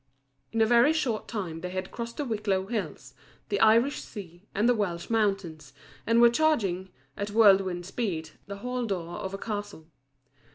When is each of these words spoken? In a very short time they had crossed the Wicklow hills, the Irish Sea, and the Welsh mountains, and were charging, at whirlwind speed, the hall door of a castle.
In 0.51 0.61
a 0.63 0.65
very 0.65 0.93
short 0.93 1.27
time 1.27 1.61
they 1.61 1.69
had 1.69 1.91
crossed 1.91 2.17
the 2.17 2.25
Wicklow 2.25 2.65
hills, 2.65 3.13
the 3.49 3.59
Irish 3.59 4.01
Sea, 4.01 4.47
and 4.55 4.67
the 4.67 4.73
Welsh 4.73 5.11
mountains, 5.11 5.73
and 6.07 6.19
were 6.19 6.29
charging, 6.31 6.89
at 7.15 7.29
whirlwind 7.29 7.85
speed, 7.85 8.31
the 8.47 8.55
hall 8.65 8.87
door 8.87 9.17
of 9.19 9.35
a 9.35 9.37
castle. 9.37 9.85